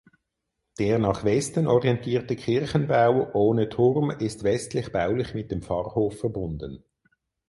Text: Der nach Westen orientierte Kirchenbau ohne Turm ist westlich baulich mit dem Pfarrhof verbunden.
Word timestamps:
Der 0.79 0.97
nach 0.97 1.23
Westen 1.25 1.67
orientierte 1.67 2.35
Kirchenbau 2.35 3.31
ohne 3.35 3.69
Turm 3.69 4.09
ist 4.09 4.43
westlich 4.43 4.91
baulich 4.91 5.35
mit 5.35 5.51
dem 5.51 5.61
Pfarrhof 5.61 6.17
verbunden. 6.17 6.83